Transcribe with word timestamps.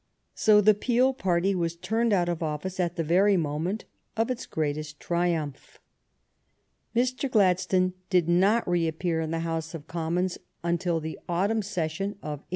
So 0.33 0.61
the 0.61 0.73
Peel 0.73 1.13
party 1.13 1.53
was 1.53 1.75
turned 1.75 2.11
out 2.11 2.27
of 2.27 2.41
office 2.41 2.79
at 2.79 2.95
the 2.95 3.03
very 3.03 3.37
moment 3.37 3.85
of 4.17 4.31
its 4.31 4.47
greatest 4.47 4.99
triumph. 4.99 5.77
Mr. 6.95 7.29
Gladstone 7.29 7.93
did 8.09 8.27
not 8.27 8.67
reappear 8.67 9.21
in 9.21 9.29
the 9.29 9.41
House 9.41 9.75
of 9.75 9.85
THE 9.85 9.91
STORY 9.91 10.05
OF 10.07 10.13
GLADSTONE'S 10.15 10.37
LIFE 10.37 10.61
Commons 10.63 10.63
until 10.75 10.99
the 10.99 11.19
autumn 11.29 11.61
session 11.61 12.05
of 12.05 12.41
1847. 12.41 12.49